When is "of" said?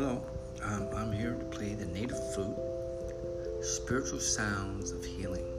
4.92-5.04